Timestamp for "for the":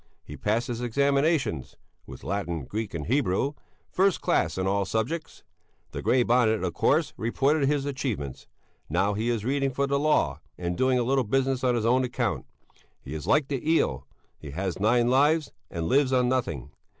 9.69-9.99